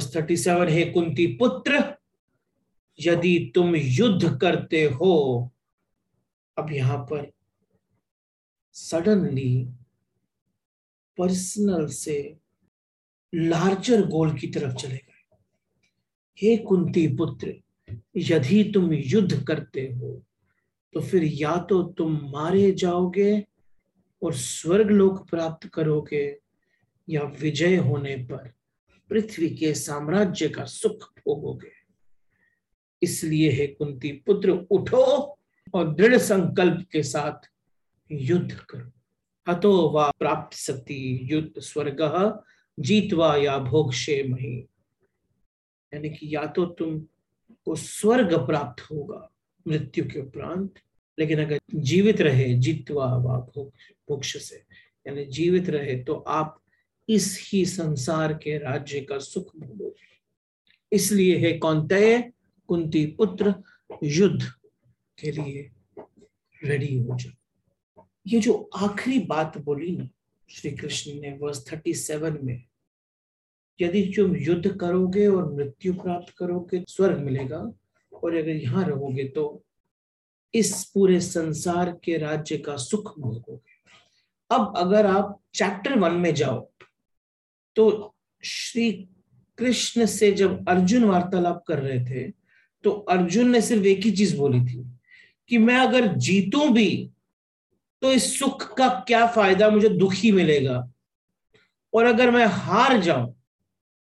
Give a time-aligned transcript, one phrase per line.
[0.00, 1.82] Verse 37 है कुंती पुत्र
[2.98, 5.50] यदि तुम युद्ध करते हो,
[6.56, 7.30] अब यहाँ पर
[8.74, 9.64] सडनली
[11.18, 12.36] पर्सनल से
[13.34, 15.38] लार्जर गोल की तरफ़ चले गए।
[16.38, 17.54] हे कुंती पुत्र
[18.16, 20.22] यदि तुम युद्ध करते हो
[20.94, 23.44] तो फिर या तो तुम मारे जाओगे
[24.22, 26.38] और स्वर्ग लोक प्राप्त करोगे
[27.08, 28.52] या विजय होने पर।
[29.10, 31.72] पृथ्वी के साम्राज्य का सुख भोगोगे।
[33.02, 35.38] इसलिए हे कुंती पुत्र, उठो
[35.74, 37.48] और दृढ़ संकल्प के साथ
[38.10, 38.90] युद्ध करो।
[39.46, 42.42] हतो वा प्राप्त सती, युद्ध स्वर्ग
[42.78, 44.58] जीतवा या भोक्षे मही।
[45.92, 46.98] यानी कि या तो तुम
[47.64, 49.28] को स्वर्ग प्राप्त होगा
[49.66, 50.74] मृत्यु के उपरांत,
[51.18, 53.38] लेकिन अगर जीवित रहे जीतवा वा
[54.08, 54.62] भोक्ष से,
[55.06, 56.59] यानी जीवित रहे तो आप
[57.10, 60.08] इस ही संसार के राज्य का सुख भोगोगे
[60.92, 62.32] इसलिए है कौनतय
[62.68, 63.54] कुंती पुत्र,
[64.04, 64.42] युद्ध
[65.18, 65.70] के लिए
[66.62, 70.08] रेडी हो जाओ। ये जो आखिरी बात बोली ना,
[70.50, 72.62] श्री कृष्ण ने वर्ष थर्टी सेवन में,
[73.80, 77.60] यदि तुम युद्ध करोगे और मृत्यु प्राप्त करोगे, स्वर्ग मिलेगा,
[78.12, 79.62] और अगर यहाँ रहोगे तो
[80.54, 83.78] इस पूरे संसार के राज्य का सुख भोगोगे।
[84.50, 86.60] अब अगर आप चैप्टर वन में जाओ
[87.80, 89.08] तो श्री
[89.58, 92.32] कृष्ण से जब अर्जुन वार्तालाप कर रहे थे
[92.84, 94.98] तो अर्जुन ने सिर्फ़ एक ही चीज़ बोली थी
[95.48, 97.10] कि मैं अगर जीतूं भी
[98.02, 100.92] तो इस सुख का क्या फ़ायदा मुझे दुखी मिलेगा?
[101.94, 103.34] और अगर मैं हार जाऊँ,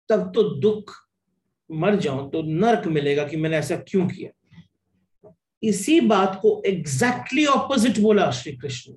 [0.09, 0.93] तब तो दुख
[1.73, 4.31] मर जाऊँ तो नरक मिलेगा कि मैंने ऐसा क्यों किया?
[5.63, 8.93] इसी बात को एग्जैक्टली exactly ऑपोजिट बोला श्री कृष्ण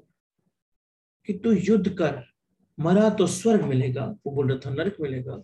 [1.25, 2.30] कि तू युद्ध कर
[2.77, 5.41] मरा तो स्वर्ग मिलेगा, वो बोल रहा था नरक मिलेगा,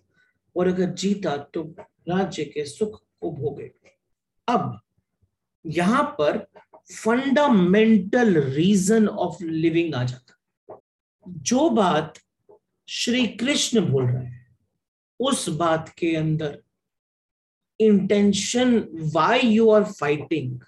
[0.56, 1.64] और अगर जीता तो
[2.10, 4.80] राज्य के सुख को भोगेगा अब
[5.66, 6.38] यहाँ पर
[6.94, 10.80] फंडामेंटल रीजन ऑफ़ लिविंग आ जाता।
[11.28, 12.20] जो बात
[12.88, 14.48] श्री कृष्ण बोल रहे हैं,
[15.20, 16.62] उस बात के अंदर
[17.80, 18.78] intention
[19.16, 20.60] why you are fighting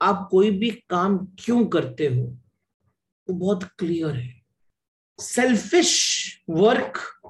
[0.00, 4.41] आप कोई भी काम क्यों करते हो, वो बहुत क्लियर है।
[5.22, 5.92] सेल्फिश
[6.50, 7.20] वर्क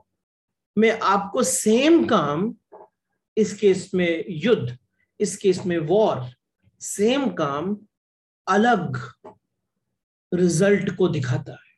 [0.78, 2.54] में आपको सेम काम
[3.36, 4.78] इस केस में युद्ध,
[5.20, 6.30] इस केस में वॉर
[6.80, 7.86] सेम काम
[8.48, 9.12] अलग
[10.34, 11.72] रिज़ल्ट को दिखाता है।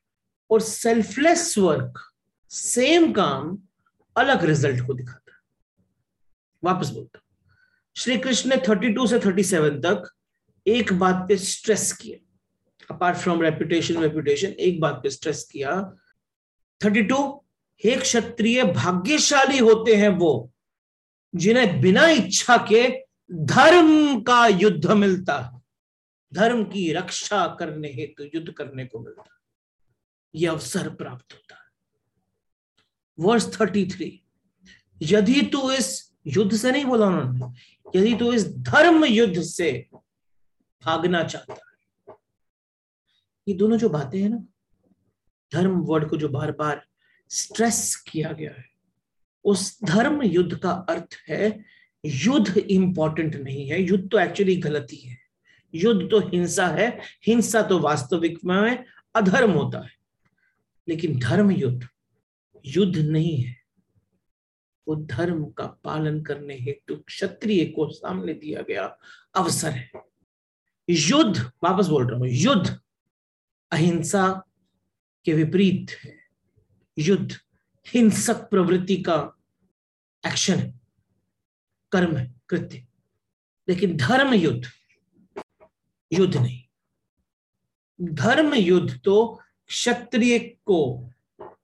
[0.51, 2.13] और सेल्फलेस वर्क
[2.51, 3.59] सेम काम
[4.17, 5.39] अलग रिज़ल्ट को दिखाता है।
[6.65, 7.21] वापस बोलता
[7.97, 10.11] श्री कृष्ण ने 32 से 37 तक
[10.67, 12.19] एक बात पे स्ट्रेस किया।
[12.95, 15.97] अपार्ट फ्रॉम रेपुटेशन रेपुटेशन एक बात पे स्ट्रेस किया।
[16.81, 17.41] 32
[17.85, 20.51] हे क्षत्रिय भाग्यशाली होते हैं वो,
[21.35, 22.89] जिन्हें बिना इच्छा के
[23.33, 25.61] धर्म का युद्ध मिलता है।
[26.33, 29.39] धर्म की रक्षा करने हेतु, युद्ध करने को मिलता है।
[30.35, 31.63] यह अवसर प्राप्त होता है।
[33.19, 34.09] वर्ष थर्टी थ्री,
[35.01, 39.71] यदि तू इस युद्ध से नहीं बोला उन्होंने, यदि तू इस धर्म युद्ध से
[40.83, 42.15] भागना चाहता है,
[43.49, 44.45] ये दोनों जो बातें हैं ना
[45.53, 46.87] धर्म वर्ड को जो बार बार
[47.31, 48.65] स्ट्रेस किया गया है।
[49.45, 51.65] उस धर्म युद्ध का अर्थ है,
[52.05, 55.19] युद्ध इंपॉर्टेंट नहीं है, युद्ध तो एक्चुअली गलती है।
[55.75, 58.85] युद्ध तो हिंसा है, हिंसा तो वास्तविक में
[59.15, 59.91] अधर्म होता है।
[60.89, 61.89] लेकिन धर्म युद्ध
[62.67, 63.57] युद्ध नहीं है।
[64.89, 68.99] वो धर्म का पालन करने हेतु क्षत्रिय को सामने दिया गया
[69.35, 69.91] अवसर है।
[70.91, 72.81] युद्ध, वापस बोल रहा हूँ, युद्ध,
[73.71, 74.45] अहिंसा
[75.25, 76.19] के विपरीत है
[76.99, 77.37] युद्ध,
[77.89, 79.37] हिंसक प्रवृत्ति का
[80.27, 80.81] एक्शन है,
[81.93, 82.87] कर्म है, कृत्य।
[83.69, 84.69] लेकिन धर्म युद्ध
[86.13, 86.65] युद्ध नहीं।
[88.01, 91.11] धर्म युद्ध तो क्षत्रिय को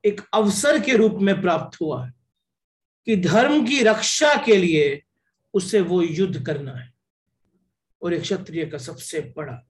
[0.04, 2.14] एक अवसर के रूप में प्राप्त हुआ है
[3.06, 5.02] कि धर्म की रक्षा के लिए
[5.54, 6.94] उसे वो युद्ध करना है।
[8.02, 9.66] और एक क्षत्रिय का सबसे बड़ा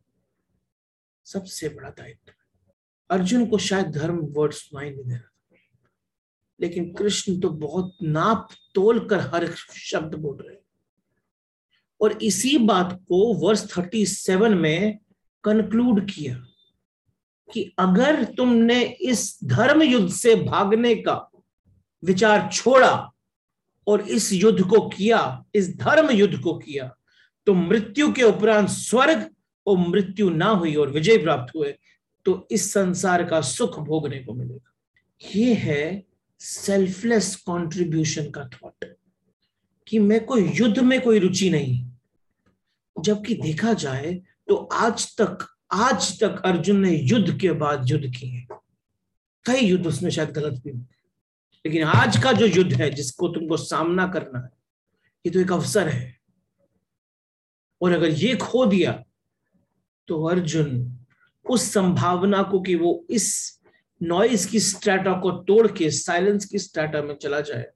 [1.25, 2.33] सबसे बड़ा दायित्व।
[3.11, 5.27] अर्जुन को शायद धर्म वर्ड सुनाई नहीं दे रहा
[6.61, 10.63] लेकिन कृष्ण तो बहुत नाप तोल कर हर शब्द बोल रहे हैं।
[12.01, 14.99] और इसी बात को वर्ष थर्टी सेवन में
[15.45, 16.47] कंक्लूड किया
[17.53, 21.31] कि अगर तुमने इस धर्म युद्ध से भागने का
[22.05, 23.13] विचार छोड़ा
[23.87, 26.97] और इस युद्ध को किया, इस धर्म युद्ध को किया
[27.47, 29.31] तो मृत्यु के उपरांत स्वर्ग
[29.67, 31.79] और मृत्यु ना हुई और विजय प्राप्त हुए।
[32.25, 34.73] तो इस संसार का सुख भोगने को मिलेगा।
[35.35, 36.03] ये है
[36.41, 38.85] सेल्फलेस कंट्रीब्यूशन का थॉट
[39.87, 41.85] कि मैं कोई युद्ध में कोई रुचि नहीं।
[42.97, 44.13] जबकि देखा जाए
[44.49, 48.47] तो आज तक आज तक अर्जुन ने युद्ध के बाद युद्ध किए।
[49.47, 50.73] कई युद्ध उसमें शायद गलत भी
[51.65, 54.51] लेकिन आज का जो युद्ध है, जिसको तुमको सामना करना है,
[55.27, 56.17] ये तो एक अवसर है।
[57.81, 58.93] और अगर ये खो दिया
[60.09, 61.00] तो अर्जुन
[61.51, 63.61] उस संभावना को कि वो इस
[64.03, 67.67] नॉइस की स्ट्रेटा को तोड़ के साइलेंस की स्ट्रेटा में चला जाए,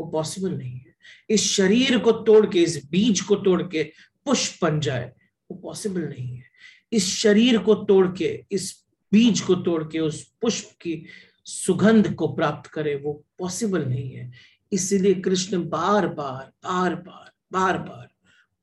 [0.00, 0.94] वो पॉसिबल नहीं है।
[1.30, 3.82] इस शरीर को तोड़ के, इस बीज को तोड़ के,
[4.24, 5.12] पुष्प बन जाए,
[5.50, 6.44] वो पॉसिबल नहीं है।
[6.92, 11.04] इस शरीर को तोड़ के, इस बीज को तोड़ के, उस पुष्प की
[11.44, 14.32] सुगंध को प्राप्त करे, वो पॉसिबल नहीं है।
[14.72, 18.08] इसीलिए कृष्ण बार बार बार बार बार बार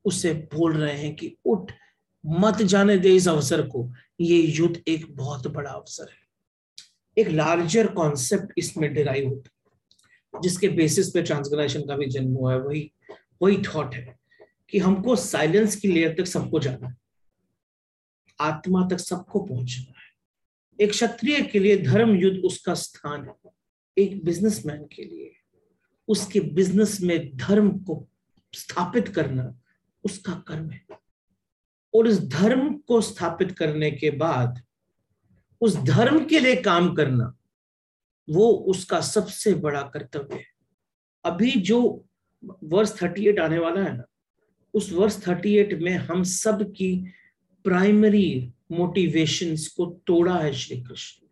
[0.04, 1.72] उसे बोल रहे हैं कि उठ
[2.26, 6.22] मत जाने दे इस अवसर को। ये युद्ध एक बहुत बड़ा अवसर है।
[7.18, 12.52] एक लार्जर कॉन्सेप्ट इसमें डिराइव होता है, जिसके बेसिस पे ट्रांसग्रेशन का भी जन्म हुआ
[12.52, 12.92] है। वही
[13.42, 14.18] वही थॉट है
[14.70, 16.96] कि हमको साइलेंस की लेयर तक सबको जाना है।
[18.40, 20.02] आत्मा तक सबको पहुँचना है।
[20.80, 23.50] एक क्षत्रिय के लिए धर्म युद्ध उसका स्थान है।
[23.98, 25.32] एक बिजनेसमैन के लिए।
[26.08, 28.08] उसके बिज़नेस में धर्म को
[28.52, 29.60] स्थापित करना
[30.04, 30.86] उसका कर्म है।
[31.94, 34.62] और इस धर्म को स्थापित करने के बाद,
[35.60, 37.36] उस धर्म के लिए काम करना,
[38.30, 40.46] वो उसका सबसे बड़ा कर्तव्य है।
[41.24, 42.04] अभी जो
[42.64, 44.04] वर्ष 38 आने वाला है ना,
[44.74, 47.04] उस वर्ष 38 में हम सब की
[47.64, 51.26] प्राइमरी मोटिवेशंस को तोड़ा है श्री कृष्ण।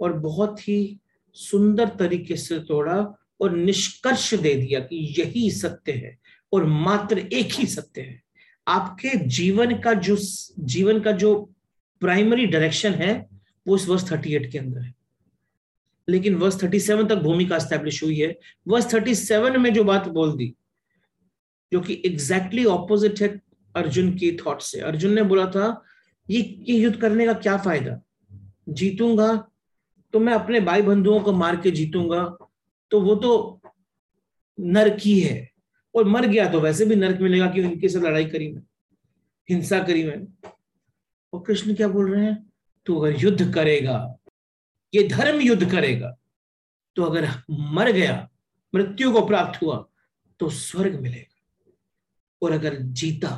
[0.00, 1.00] और बहुत ही
[1.32, 6.18] सुंदर तरीके से तोड़ा और निष्कर्ष दे दिया कि यही सत्य है
[6.52, 8.23] और मात्र एक ही सत्य है।
[8.66, 10.16] आपके जीवन का जो
[10.58, 11.34] जीवन का जो
[12.02, 13.26] प्राइमरी डायरेक्शन है,
[13.66, 14.94] वो इस वर्ष थर्टी एट के अंदर है।
[16.08, 18.38] लेकिन वर्ष थर्टी सेवन तक भूमिका स्टैब्लिश हुई है।
[18.68, 20.54] वर्ष थर्टी सेवन में जो बात बोल दी,
[21.72, 23.28] जो कि एग्जैक्टली ऑपोजिट है
[23.74, 25.82] अर्जुन की थॉट से। अर्जुन ने बोला था,
[26.28, 28.00] ये ये युद्ध करने का क्या फ़ायदा?
[28.68, 29.34] जीतूँगा
[30.14, 32.22] तो मैं अपने भाई बंधुओं को मार के जीतूँगा
[32.90, 33.60] तो वो तो
[34.58, 35.53] नरक है।
[35.94, 38.62] और मर गया तो वैसे भी नरक मिलेगा कि इनके से लड़ाई करी मैं,
[39.48, 40.48] हिंसा करी मैंने
[41.32, 42.52] और कृष्ण क्या बोल रहे हैं?
[42.86, 44.18] तो अगर युद्ध करेगा,
[44.92, 46.16] ये धर्म युद्ध करेगा
[46.96, 48.28] तो अगर मर गया,
[48.74, 49.84] मृत्यु को प्राप्त हुआ
[50.40, 51.72] तो स्वर्ग मिलेगा।
[52.42, 53.30] और अगर जीता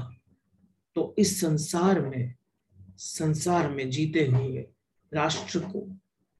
[0.96, 2.34] तो इस संसार में
[2.98, 4.66] संसार में जीते हुए
[5.12, 5.86] राष्ट्र को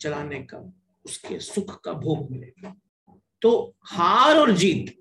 [0.00, 0.58] चलाने का,
[1.04, 2.74] उसके सुख का भोग मिलेगा।
[3.42, 4.94] तो हार और जीत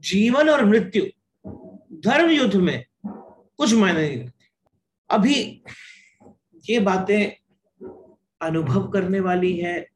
[0.00, 1.04] जीवन और मृत्यु,
[2.00, 2.84] धर्म युद्ध में
[3.56, 4.44] कुछ मायने नहीं रखती।
[5.10, 5.62] अभी
[6.70, 7.30] ये बातें
[8.42, 9.88] अनुभव करने वाली है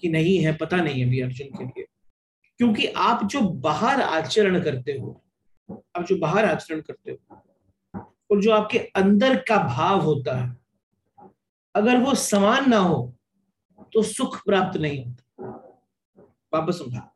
[0.00, 1.86] कि नहीं है, पता नहीं अभी अर्जुन के लिए।
[2.58, 5.24] क्योंकि आप जो बाहर आचरण करते हो,
[5.96, 7.42] आप जो बाहर आचरण करते हो,
[8.30, 10.56] और जो आपके अंदर का भाव होता है,
[11.74, 13.14] अगर वो समान ना हो
[13.94, 15.46] तो सुख प्राप्त नहीं होता।
[16.54, 17.08] वापस समझा।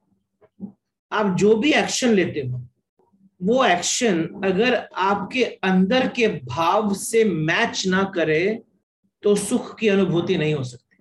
[1.12, 2.60] आप जो भी एक्शन लेते हो,
[3.40, 8.42] वो एक्शन अगर आपके अंदर के भाव से मैच ना करे
[9.22, 10.96] तो सुख की अनुभूति नहीं हो सकती।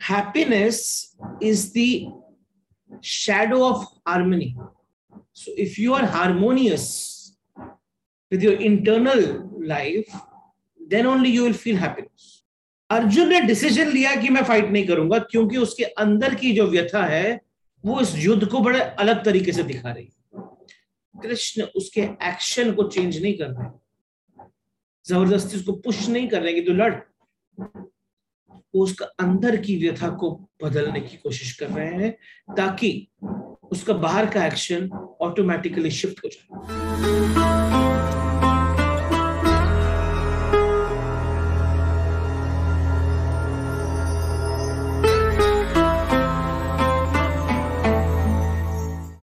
[0.00, 0.80] Happiness
[1.42, 4.54] is the shadow of harmony
[5.34, 6.88] so if you are harmonious
[8.32, 9.24] with your internal
[9.68, 10.16] life
[10.80, 12.42] then only you will feel happiness
[12.90, 17.04] Arjun ने डिसीज़न लिया कि मैं फाइट नहीं करूँगा, क्योंकि उसके अंदर की जो व्यथा
[17.06, 17.40] है
[17.84, 20.08] वो इस युद्ध को बड़े अलग तरीके से दिखा रही
[21.14, 23.70] कृष्ण उसके एक्शन को चेंज नहीं कर रहे।
[25.06, 26.94] ज़बरदस्ती उसको पुश नहीं कर रहे कि तू लड़।
[28.74, 30.30] वो उसका अंदर की व्यथा को
[30.64, 32.10] बदलने की कोशिश कर रहे हैं
[32.56, 33.08] ताकि
[33.72, 34.88] उसका बाहर का एक्शन
[35.20, 36.46] ऑटोमेटिकली शिफ्ट हो जाए।